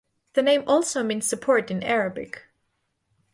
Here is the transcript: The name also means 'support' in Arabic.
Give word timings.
The 0.33 0.41
name 0.41 0.63
also 0.65 1.03
means 1.03 1.27
'support' 1.27 1.69
in 1.69 1.83
Arabic. 1.83 2.47